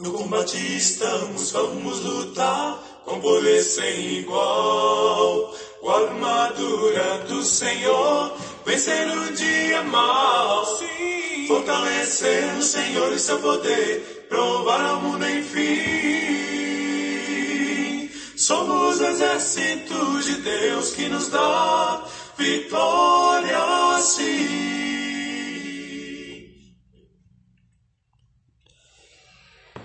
No 0.00 0.12
combate 0.12 0.56
estamos, 0.78 1.52
vamos 1.52 2.00
lutar 2.00 2.82
com 3.04 3.20
poder 3.20 3.62
sem 3.62 4.20
igual. 4.20 5.54
Com 5.78 5.90
a 5.90 5.98
armadura 5.98 7.18
do 7.28 7.44
Senhor, 7.44 8.34
vencer 8.64 9.06
o 9.10 9.30
dia 9.34 9.82
mal. 9.82 10.64
Sim. 10.78 11.46
Fortalecer 11.46 12.56
o 12.56 12.62
Senhor 12.62 13.12
e 13.12 13.18
seu 13.18 13.40
poder, 13.40 14.26
provar 14.30 14.80
ao 14.80 15.02
mundo 15.02 15.28
enfim. 15.28 15.60
Somos 18.38 19.02
exército 19.02 20.22
de 20.22 20.36
Deus 20.36 20.92
que 20.92 21.10
nos 21.10 21.28
dá 21.28 22.06
vitória, 22.38 24.00
sim. 24.00 24.69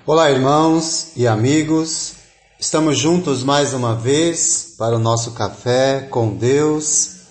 Olá, 0.08 0.30
irmãos 0.30 1.14
e 1.16 1.26
amigos. 1.26 2.14
Estamos 2.60 2.96
juntos 2.96 3.42
mais 3.42 3.74
uma 3.74 3.96
vez 3.96 4.76
para 4.78 4.96
o 4.96 5.00
nosso 5.00 5.32
café 5.32 6.02
com 6.12 6.38
Deus. 6.38 7.22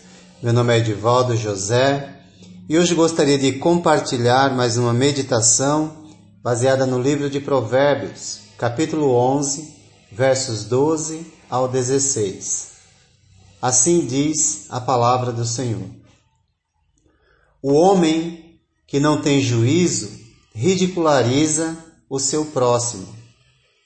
Meu 0.43 0.53
nome 0.53 0.75
é 0.75 0.79
Edivaldo 0.79 1.37
José 1.37 2.21
e 2.69 2.77
hoje 2.77 2.93
gostaria 2.93 3.39
de 3.39 3.53
compartilhar 3.61 4.53
mais 4.57 4.77
uma 4.77 4.93
meditação 4.93 6.05
baseada 6.43 6.85
no 6.85 7.01
livro 7.01 7.31
de 7.31 7.39
Provérbios, 7.39 8.41
capítulo 8.59 9.15
11, 9.15 9.73
versos 10.11 10.65
12 10.65 11.33
ao 11.49 11.69
16. 11.69 12.71
Assim 13.63 14.05
diz 14.05 14.67
a 14.69 14.81
palavra 14.81 15.31
do 15.31 15.45
Senhor. 15.45 15.89
O 17.63 17.73
homem 17.75 18.59
que 18.85 18.99
não 18.99 19.23
tem 19.23 19.41
juízo 19.41 20.11
ridiculariza 20.53 21.84
o 22.15 22.21
seu 22.21 22.47
próximo, 22.47 23.13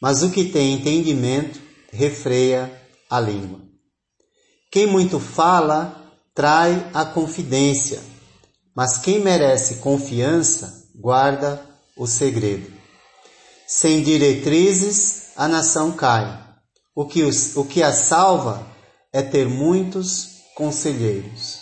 mas 0.03 0.23
o 0.23 0.31
que 0.31 0.45
tem 0.45 0.75
entendimento 0.75 1.59
refreia 1.91 2.71
a 3.09 3.19
língua. 3.19 3.59
Quem 4.71 4.87
muito 4.87 5.19
fala 5.19 6.13
trai 6.35 6.91
a 6.93 7.07
confidência, 7.07 8.03
mas 8.77 8.99
quem 8.99 9.19
merece 9.19 9.77
confiança 9.77 10.91
guarda 10.95 11.65
o 11.97 12.07
segredo. 12.07 12.71
Sem 13.67 14.03
diretrizes, 14.03 15.29
a 15.35 15.49
nação 15.49 15.93
cai. 15.93 16.47
O 16.95 17.07
que, 17.07 17.23
os, 17.23 17.57
o 17.57 17.65
que 17.65 17.83
a 17.83 17.93
salva 17.93 18.67
é 19.11 19.23
ter 19.23 19.49
muitos 19.49 20.29
conselheiros. 20.55 21.61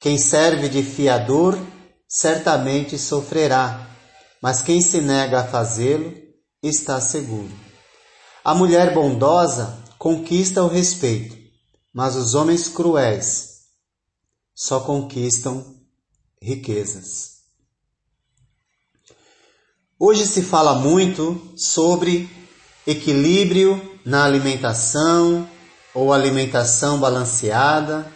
Quem 0.00 0.18
serve 0.18 0.68
de 0.68 0.82
fiador 0.82 1.56
certamente 2.08 2.98
sofrerá 2.98 3.93
mas 4.44 4.60
quem 4.60 4.82
se 4.82 5.00
nega 5.00 5.40
a 5.40 5.46
fazê-lo 5.46 6.12
está 6.62 7.00
seguro. 7.00 7.50
A 8.44 8.54
mulher 8.54 8.92
bondosa 8.92 9.82
conquista 9.96 10.62
o 10.62 10.68
respeito, 10.68 11.34
mas 11.94 12.14
os 12.14 12.34
homens 12.34 12.68
cruéis 12.68 13.60
só 14.54 14.80
conquistam 14.80 15.64
riquezas. 16.42 17.38
Hoje 19.98 20.26
se 20.26 20.42
fala 20.42 20.74
muito 20.74 21.54
sobre 21.56 22.28
equilíbrio 22.86 23.98
na 24.04 24.26
alimentação 24.26 25.48
ou 25.94 26.12
alimentação 26.12 27.00
balanceada, 27.00 28.12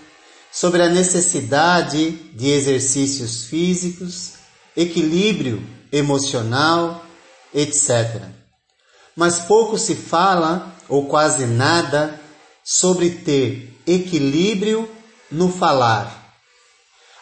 sobre 0.52 0.82
a 0.82 0.90
necessidade 0.90 2.10
de 2.34 2.50
exercícios 2.50 3.44
físicos, 3.44 4.34
equilíbrio 4.76 5.77
emocional, 5.92 7.04
etc. 7.54 8.22
Mas 9.16 9.38
pouco 9.38 9.78
se 9.78 9.94
fala, 9.94 10.74
ou 10.88 11.06
quase 11.06 11.46
nada, 11.46 12.20
sobre 12.64 13.10
ter 13.10 13.80
equilíbrio 13.86 14.88
no 15.30 15.50
falar. 15.50 16.34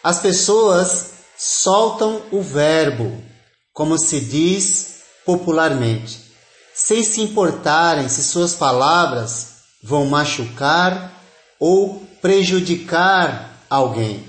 As 0.03 0.19
pessoas 0.19 1.11
soltam 1.37 2.21
o 2.31 2.41
verbo, 2.41 3.23
como 3.73 3.97
se 3.97 4.19
diz 4.19 5.01
popularmente, 5.25 6.19
sem 6.73 7.03
se 7.03 7.21
importarem 7.21 8.07
se 8.07 8.23
suas 8.23 8.53
palavras 8.53 9.57
vão 9.83 10.05
machucar 10.05 11.11
ou 11.59 11.99
prejudicar 12.21 13.63
alguém. 13.69 14.25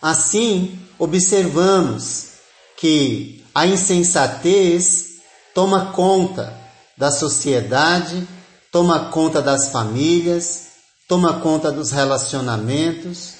Assim, 0.00 0.78
observamos 0.98 2.35
que 2.76 3.44
a 3.54 3.66
insensatez 3.66 5.16
toma 5.54 5.92
conta 5.92 6.54
da 6.96 7.10
sociedade, 7.10 8.26
toma 8.70 9.10
conta 9.10 9.40
das 9.40 9.68
famílias, 9.68 10.66
toma 11.08 11.40
conta 11.40 11.72
dos 11.72 11.90
relacionamentos. 11.90 13.34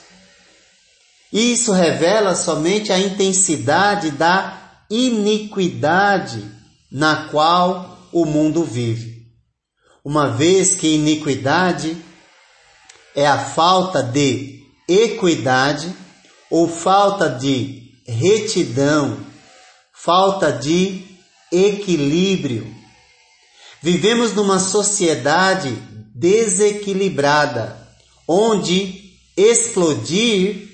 Isso 1.33 1.73
revela 1.73 2.35
somente 2.35 2.93
a 2.93 2.99
intensidade 2.99 4.11
da 4.13 4.85
iniquidade 4.89 6.51
na 6.91 7.29
qual 7.29 8.09
o 8.13 8.25
mundo 8.25 8.65
vive. 8.65 9.27
Uma 10.05 10.29
vez 10.29 10.77
que 10.77 10.95
iniquidade 10.95 11.97
é 13.15 13.27
a 13.27 13.39
falta 13.39 14.03
de 14.03 14.63
equidade 14.89 15.93
ou 16.49 16.69
falta 16.69 17.29
de 17.29 17.91
retidão, 18.07 19.26
falta 20.07 20.53
de 20.53 21.05
equilíbrio. 21.51 22.73
Vivemos 23.83 24.33
numa 24.35 24.61
sociedade 24.61 25.71
desequilibrada, 26.15 27.77
onde 28.27 29.19
explodir 29.37 30.69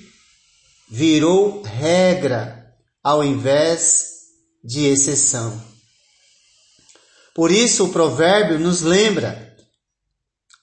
virou 0.87 1.63
regra 1.63 2.63
ao 3.03 3.23
invés 3.23 4.05
de 4.63 4.85
exceção. 4.85 5.59
Por 7.33 7.51
isso 7.51 7.85
o 7.85 7.91
provérbio 7.91 8.59
nos 8.59 8.81
lembra: 8.81 9.57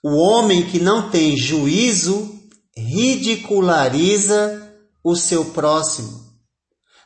o 0.01 0.15
homem 0.17 0.71
que 0.71 0.79
não 0.79 1.11
tem 1.11 1.37
juízo 1.37 2.39
ridiculariza 2.77 4.73
o 5.03 5.17
seu 5.17 5.47
próximo 5.47 6.30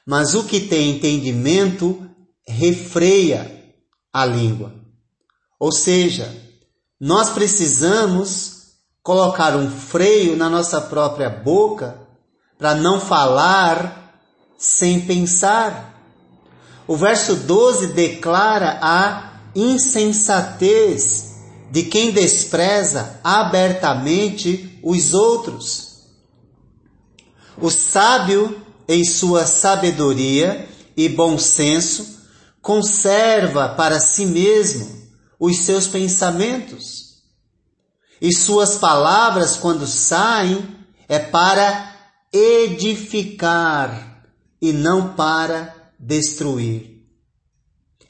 mas 0.06 0.34
o 0.34 0.44
que 0.44 0.60
tem 0.60 0.91
entendimento 0.91 2.09
refreia 2.47 3.65
a 4.12 4.25
língua. 4.25 4.75
Ou 5.59 5.72
seja, 5.72 6.34
nós 7.00 7.31
precisamos 7.31 8.54
colocar 9.03 9.56
um 9.56 9.70
freio 9.70 10.37
na 10.37 10.48
nossa 10.48 10.81
própria 10.81 11.28
boca 11.28 12.00
para 12.59 12.75
não 12.75 13.00
falar 13.00 14.19
sem 14.59 15.00
pensar. 15.00 15.94
O 16.87 16.97
verso 16.97 17.37
12 17.37 17.88
declara 17.88 18.78
a 18.81 19.41
insensatez 19.54 21.34
de 21.70 21.84
quem 21.84 22.12
despreza 22.12 23.20
abertamente 23.25 24.78
os 24.82 25.14
outros. 25.14 25.94
O 27.59 27.70
sábio 27.70 28.63
em 28.89 29.05
sua 29.05 29.47
sabedoria 29.47 30.69
e 30.97 31.09
bom 31.09 31.39
senso, 31.39 32.21
conserva 32.61 33.69
para 33.71 34.00
si 34.00 34.27
mesmo 34.27 35.05
os 35.39 35.59
seus 35.59 35.87
pensamentos. 35.87 37.05
E 38.21 38.34
suas 38.34 38.77
palavras, 38.77 39.56
quando 39.56 39.87
saem, 39.87 40.67
é 41.09 41.19
para 41.19 41.94
edificar 42.33 44.25
e 44.61 44.73
não 44.73 45.15
para 45.15 45.75
destruir. 45.99 47.03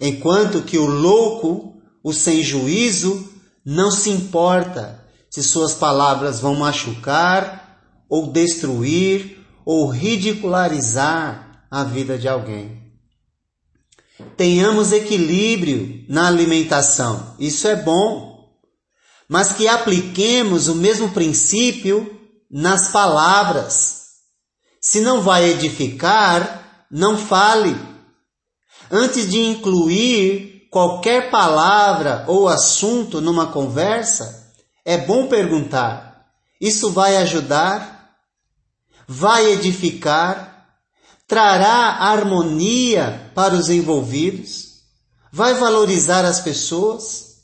Enquanto 0.00 0.62
que 0.62 0.78
o 0.78 0.86
louco, 0.86 1.82
o 2.02 2.12
sem 2.12 2.42
juízo, 2.42 3.28
não 3.64 3.90
se 3.90 4.10
importa 4.10 5.04
se 5.30 5.42
suas 5.42 5.74
palavras 5.74 6.38
vão 6.38 6.54
machucar 6.54 7.80
ou 8.08 8.30
destruir 8.30 9.43
ou 9.64 9.88
ridicularizar 9.88 11.66
a 11.70 11.84
vida 11.84 12.18
de 12.18 12.28
alguém. 12.28 12.82
Tenhamos 14.36 14.92
equilíbrio 14.92 16.04
na 16.08 16.28
alimentação, 16.28 17.34
isso 17.38 17.66
é 17.66 17.74
bom, 17.74 18.48
mas 19.28 19.52
que 19.52 19.66
apliquemos 19.66 20.68
o 20.68 20.74
mesmo 20.74 21.10
princípio 21.10 22.20
nas 22.50 22.88
palavras. 22.88 24.04
Se 24.80 25.00
não 25.00 25.22
vai 25.22 25.50
edificar, 25.50 26.86
não 26.90 27.16
fale. 27.16 27.74
Antes 28.90 29.28
de 29.28 29.40
incluir 29.40 30.68
qualquer 30.70 31.30
palavra 31.30 32.24
ou 32.28 32.46
assunto 32.46 33.20
numa 33.20 33.46
conversa, 33.46 34.52
é 34.84 34.98
bom 34.98 35.26
perguntar: 35.26 36.26
isso 36.60 36.90
vai 36.90 37.16
ajudar? 37.16 37.93
Vai 39.06 39.52
edificar, 39.52 40.68
trará 41.26 41.96
harmonia 42.00 43.30
para 43.34 43.54
os 43.54 43.68
envolvidos, 43.68 44.74
Vai 45.36 45.54
valorizar 45.54 46.24
as 46.24 46.38
pessoas? 46.38 47.38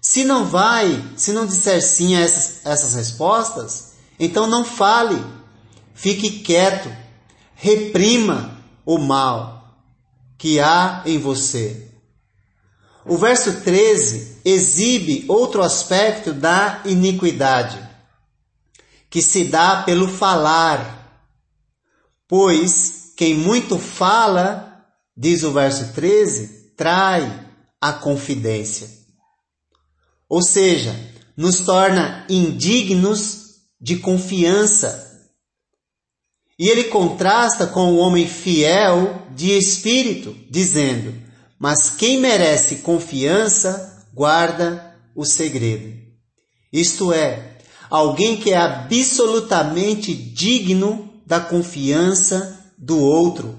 Se 0.00 0.22
não 0.22 0.44
vai, 0.44 1.04
se 1.16 1.32
não 1.32 1.44
disser 1.44 1.82
sim 1.82 2.14
a 2.14 2.20
essas, 2.20 2.64
essas 2.64 2.94
respostas, 2.94 3.94
então 4.16 4.46
não 4.46 4.64
fale, 4.64 5.20
fique 5.92 6.38
quieto, 6.38 6.88
reprima 7.56 8.56
o 8.86 8.96
mal 8.96 9.74
que 10.38 10.60
há 10.60 11.02
em 11.04 11.18
você. 11.18 11.88
O 13.04 13.18
verso 13.18 13.60
13 13.60 14.42
exibe 14.44 15.24
outro 15.26 15.64
aspecto 15.64 16.32
da 16.32 16.80
iniquidade, 16.84 17.89
que 19.10 19.20
se 19.20 19.44
dá 19.44 19.82
pelo 19.82 20.08
falar. 20.08 21.26
Pois 22.28 23.12
quem 23.16 23.34
muito 23.34 23.78
fala, 23.78 24.86
diz 25.16 25.42
o 25.42 25.52
verso 25.52 25.92
13, 25.92 26.74
trai 26.76 27.46
a 27.80 27.92
confidência. 27.92 28.88
Ou 30.28 30.42
seja, 30.42 30.94
nos 31.36 31.60
torna 31.60 32.24
indignos 32.30 33.56
de 33.80 33.96
confiança 33.96 35.10
e 36.60 36.68
ele 36.68 36.84
contrasta 36.84 37.66
com 37.66 37.94
o 37.94 37.96
homem 37.96 38.28
fiel 38.28 39.26
de 39.34 39.52
espírito, 39.52 40.36
dizendo: 40.50 41.14
Mas 41.58 41.88
quem 41.88 42.20
merece 42.20 42.76
confiança 42.76 44.06
guarda 44.12 44.94
o 45.16 45.24
segredo. 45.24 45.98
Isto 46.70 47.14
é, 47.14 47.49
alguém 47.90 48.36
que 48.36 48.52
é 48.52 48.56
absolutamente 48.56 50.14
digno 50.14 51.10
da 51.26 51.40
confiança 51.40 52.72
do 52.78 52.98
outro. 52.98 53.58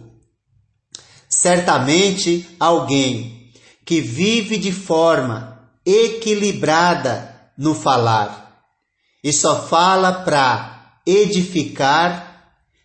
Certamente 1.29 2.47
alguém 2.59 3.51
que 3.85 4.01
vive 4.01 4.57
de 4.57 4.71
forma 4.71 5.69
equilibrada 5.85 7.51
no 7.57 7.75
falar 7.75 8.65
e 9.23 9.31
só 9.33 9.67
fala 9.67 10.23
para 10.23 11.01
edificar 11.05 12.31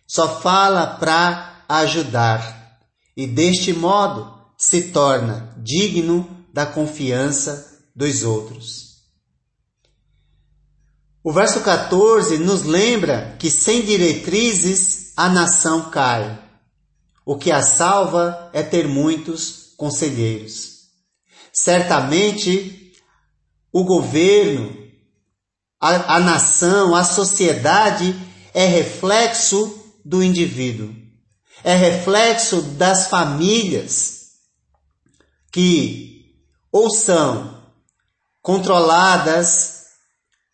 só 0.07 0.39
fala 0.39 0.87
para 0.87 1.63
ajudar 1.67 2.79
e 3.15 3.27
deste 3.27 3.73
modo 3.73 4.33
se 4.57 4.83
torna 4.83 5.53
digno 5.57 6.45
da 6.53 6.65
confiança 6.65 7.81
dos 7.95 8.23
outros. 8.23 8.86
O 11.27 11.31
verso 11.33 11.59
14 11.59 12.37
nos 12.37 12.63
lembra 12.63 13.35
que 13.37 13.51
sem 13.51 13.83
diretrizes 13.83 15.11
a 15.17 15.27
nação 15.27 15.89
cai. 15.89 16.41
O 17.25 17.37
que 17.37 17.51
a 17.51 17.61
salva 17.61 18.49
é 18.53 18.63
ter 18.63 18.87
muitos 18.87 19.73
conselheiros. 19.75 20.83
Certamente 21.51 22.93
o 23.73 23.83
governo, 23.83 24.73
a, 25.81 26.15
a 26.15 26.19
nação, 26.21 26.95
a 26.95 27.03
sociedade 27.03 28.15
é 28.53 28.65
reflexo 28.65 29.97
do 30.05 30.23
indivíduo. 30.23 30.95
É 31.61 31.75
reflexo 31.75 32.61
das 32.61 33.09
famílias 33.09 34.29
que 35.51 36.37
ou 36.71 36.89
são 36.89 37.63
controladas 38.41 39.76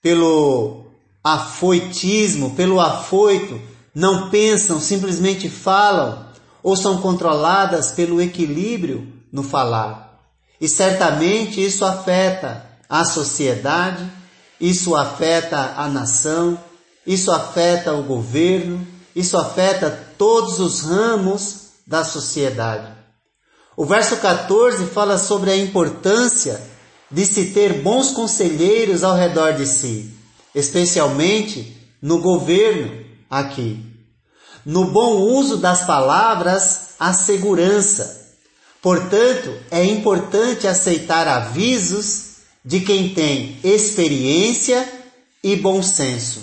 pelo 0.03 0.85
afoitismo, 1.23 2.51
pelo 2.51 2.81
afoito, 2.81 3.59
não 3.95 4.29
pensam, 4.29 4.81
simplesmente 4.81 5.49
falam, 5.49 6.27
ou 6.61 6.75
são 6.75 7.01
controladas 7.01 7.91
pelo 7.91 8.21
equilíbrio 8.21 9.07
no 9.31 9.41
falar. 9.41 10.19
E 10.59 10.67
certamente 10.67 11.63
isso 11.63 11.85
afeta 11.85 12.65
a 12.89 13.05
sociedade, 13.05 14.07
isso 14.59 14.95
afeta 14.95 15.73
a 15.77 15.87
nação, 15.87 16.59
isso 17.07 17.31
afeta 17.31 17.93
o 17.93 18.03
governo, 18.03 18.85
isso 19.15 19.37
afeta 19.37 19.89
todos 20.17 20.59
os 20.59 20.81
ramos 20.81 21.69
da 21.87 22.03
sociedade. 22.03 22.91
O 23.75 23.85
verso 23.85 24.17
14 24.17 24.85
fala 24.87 25.17
sobre 25.17 25.51
a 25.51 25.57
importância 25.57 26.72
de 27.13 27.27
se 27.27 27.51
ter 27.51 27.83
bons 27.83 28.09
conselheiros 28.09 29.03
ao 29.03 29.15
redor 29.15 29.53
de 29.53 29.67
si, 29.67 30.11
especialmente 30.53 31.77
no 32.01 32.19
governo 32.19 33.05
aqui. 33.29 33.85
No 34.65 34.85
bom 34.85 35.17
uso 35.17 35.57
das 35.57 35.85
palavras, 35.85 36.95
a 36.99 37.13
segurança. 37.13 38.31
Portanto, 38.81 39.55
é 39.69 39.85
importante 39.85 40.67
aceitar 40.67 41.27
avisos 41.27 42.37
de 42.65 42.79
quem 42.79 43.13
tem 43.13 43.59
experiência 43.63 44.91
e 45.43 45.55
bom 45.55 45.83
senso. 45.83 46.41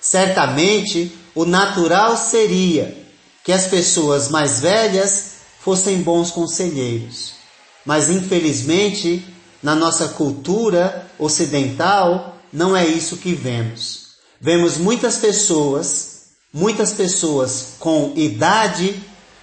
Certamente, 0.00 1.12
o 1.34 1.44
natural 1.44 2.16
seria 2.16 2.96
que 3.44 3.52
as 3.52 3.66
pessoas 3.66 4.30
mais 4.30 4.60
velhas 4.60 5.32
fossem 5.60 6.00
bons 6.00 6.30
conselheiros. 6.30 7.39
Mas, 7.84 8.08
infelizmente, 8.08 9.24
na 9.62 9.74
nossa 9.74 10.08
cultura 10.08 11.10
ocidental, 11.18 12.38
não 12.52 12.76
é 12.76 12.86
isso 12.86 13.16
que 13.16 13.32
vemos. 13.32 14.10
Vemos 14.40 14.76
muitas 14.76 15.18
pessoas, 15.18 16.22
muitas 16.52 16.92
pessoas 16.92 17.74
com 17.78 18.12
idade, 18.16 18.98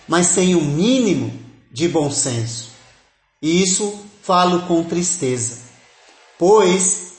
mas 0.08 0.28
sem 0.28 0.56
o 0.56 0.60
um 0.60 0.66
mínimo 0.66 1.32
de 1.72 1.88
bom 1.88 2.12
senso. 2.12 2.70
E 3.42 3.62
isso 3.62 3.94
falo 4.24 4.64
com 4.64 4.84
tristeza, 4.84 5.60
pois 6.38 7.14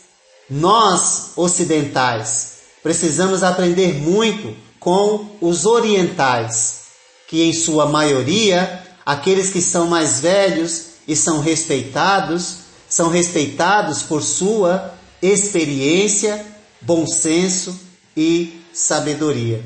nós 0.51 1.33
ocidentais 1.37 2.59
precisamos 2.83 3.43
aprender 3.43 3.95
muito 3.95 4.57
com 4.81 5.37
os 5.41 5.67
orientais, 5.67 6.81
que 7.29 7.43
em 7.43 7.53
sua 7.53 7.87
maioria, 7.87 8.83
aqueles 9.05 9.51
que 9.51 9.61
são 9.61 9.87
mais 9.87 10.21
velhos 10.21 10.88
e 11.09 11.17
são 11.17 11.41
respeitados, 11.41 12.59
são 12.87 13.09
respeitados 13.09 14.03
por 14.03 14.23
sua 14.23 14.93
experiência, 15.23 16.45
bom 16.83 17.07
senso 17.07 17.81
e 18.15 18.61
sabedoria. 18.75 19.65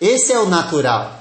Esse 0.00 0.32
é 0.32 0.40
o 0.40 0.48
natural. 0.48 1.20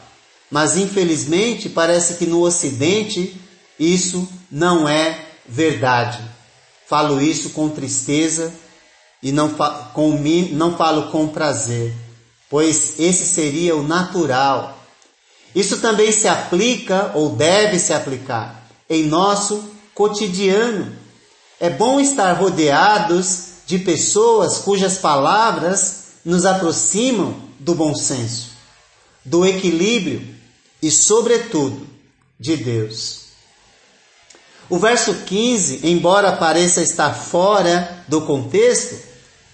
Mas 0.49 0.75
infelizmente 0.75 1.69
parece 1.69 2.15
que 2.15 2.25
no 2.25 2.41
Ocidente 2.41 3.39
isso 3.79 4.27
não 4.51 4.89
é 4.89 5.27
verdade. 5.47 6.19
Falo 6.87 7.21
isso 7.21 7.51
com 7.51 7.69
tristeza 7.69 8.51
e 9.23 9.31
não, 9.31 9.49
com, 9.93 10.19
não 10.51 10.75
falo 10.75 11.09
com 11.11 11.27
prazer, 11.27 11.93
pois 12.49 12.99
esse 12.99 13.25
seria 13.27 13.75
o 13.77 13.83
natural. 13.83 14.77
Isso 15.55 15.77
também 15.77 16.11
se 16.11 16.27
aplica 16.27 17.11
ou 17.13 17.29
deve 17.29 17.79
se 17.79 17.93
aplicar 17.93 18.60
em 18.91 19.03
nosso 19.03 19.63
cotidiano. 19.95 20.93
É 21.57 21.69
bom 21.69 22.01
estar 22.01 22.33
rodeados 22.33 23.45
de 23.65 23.79
pessoas 23.79 24.57
cujas 24.57 24.97
palavras 24.97 26.01
nos 26.25 26.45
aproximam 26.45 27.33
do 27.57 27.73
bom 27.73 27.95
senso, 27.95 28.49
do 29.23 29.45
equilíbrio 29.45 30.21
e, 30.81 30.91
sobretudo, 30.91 31.87
de 32.37 32.57
Deus. 32.57 33.21
O 34.69 34.77
verso 34.77 35.13
15, 35.25 35.87
embora 35.87 36.33
pareça 36.33 36.81
estar 36.81 37.13
fora 37.13 38.03
do 38.09 38.21
contexto, 38.21 38.97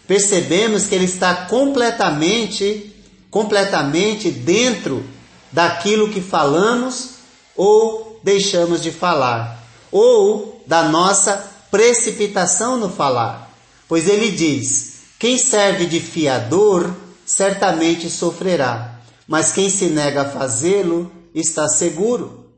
percebemos 0.08 0.88
que 0.88 0.96
ele 0.96 1.06
está 1.06 1.46
completamente, 1.46 2.92
completamente 3.30 4.32
dentro 4.32 5.06
daquilo 5.52 6.10
que 6.10 6.22
falamos 6.22 7.10
ou 7.56 8.07
deixamos 8.24 8.82
de 8.82 8.92
falar, 8.92 9.64
ou 9.92 10.64
da 10.66 10.84
nossa 10.84 11.38
precipitação 11.72 12.78
no 12.78 12.90
falar. 12.90 13.52
Pois 13.88 14.08
ele 14.08 14.32
diz: 14.32 14.98
quem 15.20 15.38
serve 15.38 15.86
de 15.86 16.00
fiador 16.00 16.94
certamente 17.26 18.10
sofrerá, 18.10 19.00
mas 19.28 19.52
quem 19.52 19.70
se 19.70 19.88
nega 19.88 20.24
a 20.24 20.30
fazê-lo 20.30 21.12
está 21.34 21.68
seguro. 21.68 22.52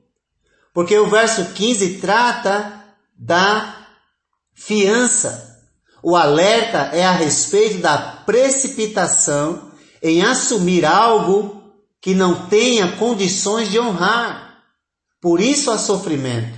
Porque 0.73 0.97
o 0.97 1.09
verso 1.09 1.45
15 1.53 1.95
trata 1.95 2.83
da 3.17 3.87
fiança, 4.53 5.57
o 6.01 6.15
alerta 6.15 6.89
é 6.93 7.03
a 7.05 7.11
respeito 7.11 7.79
da 7.79 7.97
precipitação 7.97 9.69
em 10.01 10.21
assumir 10.21 10.85
algo 10.85 11.61
que 12.01 12.13
não 12.13 12.47
tenha 12.47 12.93
condições 12.93 13.69
de 13.69 13.79
honrar. 13.79 14.48
Por 15.21 15.41
isso 15.41 15.71
há 15.71 15.77
sofrimento. 15.77 16.57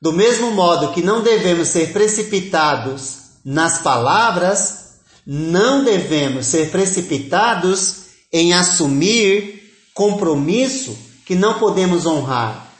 Do 0.00 0.12
mesmo 0.12 0.50
modo 0.50 0.92
que 0.92 1.02
não 1.02 1.22
devemos 1.22 1.68
ser 1.68 1.92
precipitados 1.92 3.16
nas 3.44 3.80
palavras, 3.82 4.82
não 5.26 5.84
devemos 5.84 6.46
ser 6.46 6.70
precipitados 6.70 8.02
em 8.32 8.52
assumir 8.52 9.62
compromisso 9.94 10.96
que 11.24 11.34
não 11.34 11.58
podemos 11.58 12.06
honrar. 12.06 12.70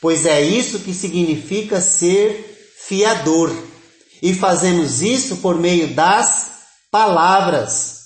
pois 0.00 0.26
é 0.26 0.42
isso 0.42 0.80
que 0.80 0.92
significa 0.92 1.80
ser 1.80 2.74
fiador. 2.78 3.50
E 4.22 4.34
fazemos 4.34 5.02
isso 5.02 5.38
por 5.38 5.58
meio 5.58 5.94
das 5.94 6.50
palavras. 6.90 7.96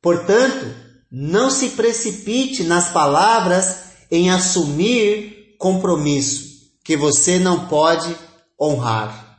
Portanto, 0.00 0.66
não 1.10 1.50
se 1.50 1.70
precipite 1.70 2.62
nas 2.62 2.88
palavras 2.88 3.76
em 4.10 4.30
assumir 4.30 5.31
compromisso 5.62 6.72
que 6.82 6.96
você 6.96 7.38
não 7.38 7.68
pode 7.68 8.16
honrar. 8.60 9.38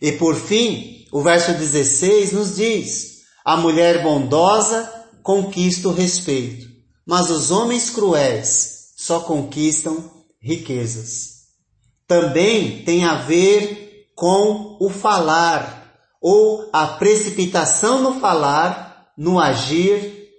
E 0.00 0.12
por 0.12 0.34
fim, 0.34 1.06
o 1.12 1.20
verso 1.20 1.52
16 1.52 2.32
nos 2.32 2.56
diz: 2.56 3.18
a 3.44 3.54
mulher 3.54 4.02
bondosa 4.02 4.90
conquista 5.22 5.88
o 5.88 5.92
respeito, 5.92 6.66
mas 7.06 7.28
os 7.28 7.50
homens 7.50 7.90
cruéis 7.90 8.94
só 8.96 9.20
conquistam 9.20 10.10
riquezas. 10.40 11.42
Também 12.08 12.82
tem 12.82 13.04
a 13.04 13.16
ver 13.16 14.06
com 14.16 14.78
o 14.80 14.88
falar, 14.88 16.16
ou 16.18 16.70
a 16.72 16.86
precipitação 16.86 18.00
no 18.00 18.18
falar, 18.18 19.12
no 19.18 19.38
agir, 19.38 20.30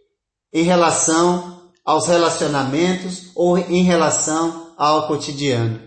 em 0.51 0.63
relação 0.63 1.52
aos 1.83 2.07
relacionamentos 2.07 3.31
ou 3.35 3.57
em 3.57 3.83
relação 3.83 4.73
ao 4.77 5.07
cotidiano. 5.07 5.81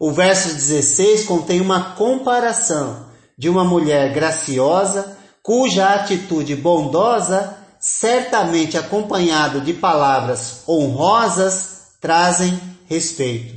O 0.00 0.12
verso 0.12 0.54
16 0.54 1.24
contém 1.24 1.60
uma 1.60 1.92
comparação 1.94 3.08
de 3.36 3.48
uma 3.48 3.64
mulher 3.64 4.12
graciosa 4.12 5.16
cuja 5.48 5.94
atitude 5.94 6.54
bondosa, 6.56 7.56
certamente 7.80 8.76
acompanhado 8.76 9.62
de 9.62 9.72
palavras 9.72 10.62
honrosas, 10.68 11.94
trazem 12.00 12.60
respeito. 12.86 13.54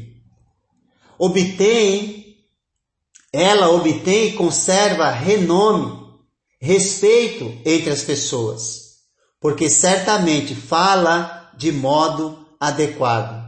Obtém, 1.20 2.38
ela 3.34 3.72
obtém 3.72 4.30
e 4.30 4.34
conserva 4.34 5.10
renome, 5.10 6.00
respeito 6.62 7.60
entre 7.66 7.90
as 7.90 8.04
pessoas, 8.04 8.98
porque 9.40 9.70
certamente 9.70 10.56
fala 10.56 11.41
de 11.62 11.72
modo 11.72 12.40
adequado. 12.60 13.40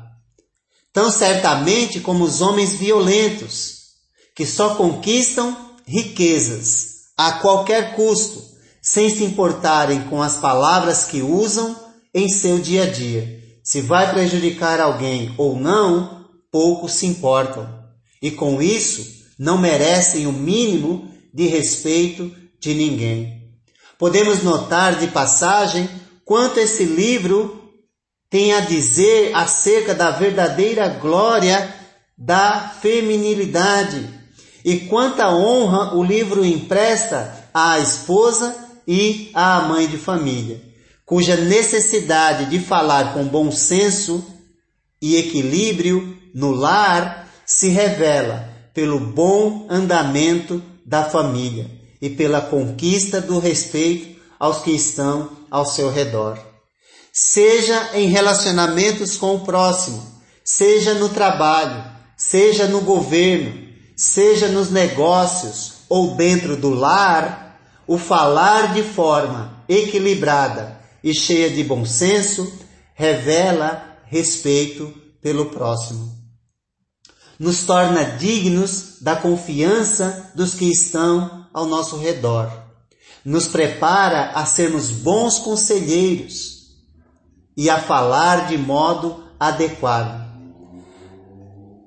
Tão 0.93 1.09
certamente 1.09 1.99
como 1.99 2.23
os 2.23 2.41
homens 2.41 2.75
violentos, 2.75 3.93
que 4.35 4.45
só 4.45 4.75
conquistam 4.75 5.57
riquezas 5.83 7.07
a 7.17 7.31
qualquer 7.33 7.95
custo, 7.95 8.39
sem 8.79 9.09
se 9.09 9.23
importarem 9.23 10.03
com 10.03 10.21
as 10.21 10.35
palavras 10.35 11.05
que 11.05 11.23
usam 11.23 11.75
em 12.13 12.29
seu 12.29 12.59
dia 12.59 12.83
a 12.83 12.89
dia. 12.91 13.41
Se 13.63 13.81
vai 13.81 14.13
prejudicar 14.13 14.79
alguém 14.79 15.33
ou 15.35 15.59
não, 15.59 16.27
poucos 16.51 16.93
se 16.93 17.07
importam. 17.07 17.67
E 18.21 18.29
com 18.29 18.61
isso, 18.61 19.23
não 19.39 19.57
merecem 19.57 20.27
o 20.27 20.31
mínimo 20.31 21.09
de 21.33 21.47
respeito 21.47 22.31
de 22.59 22.75
ninguém. 22.75 23.41
Podemos 23.97 24.43
notar 24.43 24.99
de 24.99 25.07
passagem 25.07 25.89
quanto 26.23 26.59
esse 26.59 26.83
livro 26.83 27.62
tem 28.33 28.51
a 28.51 28.61
dizer 28.61 29.29
acerca 29.35 29.93
da 29.93 30.09
verdadeira 30.09 30.87
glória 30.87 31.71
da 32.17 32.73
feminilidade 32.81 34.09
e 34.65 34.77
quanta 34.87 35.29
honra 35.29 35.95
o 35.95 36.03
livro 36.03 36.43
empresta 36.43 37.47
à 37.53 37.77
esposa 37.77 38.55
e 38.87 39.29
à 39.35 39.61
mãe 39.61 39.85
de 39.85 39.99
família, 39.99 40.59
cuja 41.05 41.35
necessidade 41.35 42.49
de 42.49 42.57
falar 42.57 43.13
com 43.13 43.23
bom 43.23 43.51
senso 43.51 44.25
e 44.99 45.15
equilíbrio 45.15 46.17
no 46.33 46.49
lar 46.49 47.29
se 47.45 47.69
revela 47.69 48.49
pelo 48.73 48.99
bom 48.99 49.67
andamento 49.69 50.59
da 50.83 51.03
família 51.03 51.69
e 52.01 52.09
pela 52.09 52.41
conquista 52.41 53.21
do 53.21 53.37
respeito 53.37 54.19
aos 54.39 54.63
que 54.63 54.71
estão 54.71 55.29
ao 55.51 55.67
seu 55.67 55.91
redor. 55.91 56.52
Seja 57.15 57.91
em 57.93 58.07
relacionamentos 58.07 59.17
com 59.17 59.35
o 59.35 59.41
próximo, 59.41 60.03
seja 60.43 60.95
no 60.95 61.09
trabalho, 61.09 61.85
seja 62.17 62.67
no 62.67 62.81
governo, 62.81 63.67
seja 63.95 64.47
nos 64.47 64.71
negócios 64.71 65.73
ou 65.87 66.15
dentro 66.15 66.57
do 66.57 66.71
lar, 66.71 67.61
o 67.85 67.99
falar 67.99 68.73
de 68.73 68.81
forma 68.81 69.63
equilibrada 69.69 70.81
e 71.03 71.13
cheia 71.13 71.51
de 71.51 71.63
bom 71.63 71.85
senso 71.85 72.51
revela 72.95 73.95
respeito 74.07 74.91
pelo 75.21 75.51
próximo. 75.51 76.11
Nos 77.37 77.61
torna 77.63 78.03
dignos 78.17 78.97
da 79.01 79.15
confiança 79.15 80.31
dos 80.33 80.55
que 80.55 80.65
estão 80.65 81.45
ao 81.53 81.67
nosso 81.67 81.95
redor. 81.95 82.51
Nos 83.23 83.47
prepara 83.47 84.31
a 84.31 84.47
sermos 84.47 84.89
bons 84.89 85.37
conselheiros 85.37 86.52
e 87.55 87.69
a 87.69 87.79
falar 87.79 88.47
de 88.47 88.57
modo 88.57 89.23
adequado. 89.39 90.23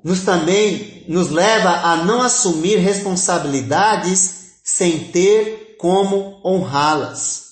Nos 0.03 0.21
também 0.21 1.05
nos 1.09 1.31
leva 1.31 1.71
a 1.71 1.97
não 2.05 2.23
assumir 2.23 2.77
responsabilidades 2.77 4.59
sem 4.63 4.99
ter 5.11 5.77
como 5.79 6.41
honrá-las 6.45 7.47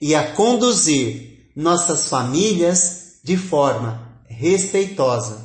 e 0.00 0.14
a 0.14 0.32
conduzir 0.32 1.50
nossas 1.56 2.08
famílias 2.08 3.18
de 3.24 3.36
forma 3.36 4.20
respeitosa, 4.28 5.44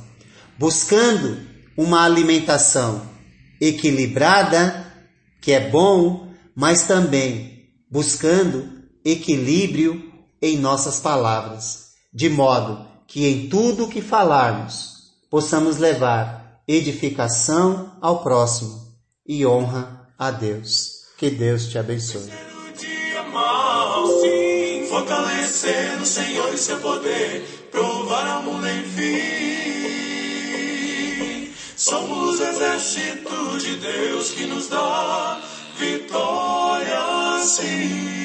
buscando 0.57 1.39
uma 1.77 2.03
alimentação 2.03 3.01
equilibrada, 3.59 4.85
que 5.39 5.51
é 5.51 5.69
bom, 5.69 6.27
mas 6.55 6.83
também 6.83 7.69
buscando 7.89 8.69
equilíbrio 9.03 10.10
em 10.41 10.57
nossas 10.57 10.99
palavras, 10.99 11.91
de 12.13 12.29
modo 12.29 12.85
que 13.07 13.27
em 13.27 13.47
tudo 13.49 13.87
que 13.87 14.01
falarmos 14.01 15.11
possamos 15.29 15.77
levar 15.77 16.61
edificação 16.67 17.91
ao 18.01 18.23
próximo 18.23 18.81
e 19.27 19.45
honra 19.45 20.09
a 20.17 20.31
Deus. 20.31 21.01
Que 21.17 21.29
Deus 21.29 21.67
te 21.67 21.77
abençoe. 21.77 22.31
Fortalecer 24.89 25.91
Senhor 26.05 26.53
e 26.53 26.57
seu 26.57 26.77
poder, 26.79 27.69
provar 27.71 28.43
mundo 28.43 28.67
enfim. 28.67 29.41
Somos 31.77 32.39
o 32.39 32.43
exército 32.43 33.57
de 33.59 33.75
Deus 33.77 34.31
que 34.31 34.45
nos 34.45 34.67
dá 34.67 35.41
vitória 35.77 37.39
sim. 37.43 38.20